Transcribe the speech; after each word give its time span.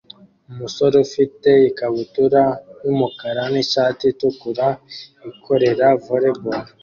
Umusore 0.51 0.95
ufite 1.05 1.49
ikabutura 1.69 2.41
yumukara 2.83 3.43
nishati 3.53 4.03
itukura 4.13 4.67
ikorera 5.29 5.87
volley 6.05 6.35
ball 6.43 6.65